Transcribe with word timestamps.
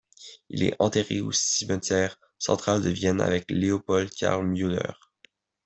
Il 0.49 0.63
est 0.63 0.75
enterré 0.79 1.21
au 1.21 1.31
cimetière 1.31 2.17
central 2.39 2.81
de 2.81 2.89
Vienne 2.89 3.21
avec 3.21 3.45
Leopold 3.51 4.09
Carl 4.09 4.47
Müller. 4.47 4.93